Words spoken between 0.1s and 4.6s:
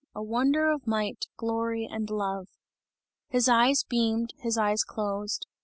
A wonder of might, glory and love!" His eyes beamed, his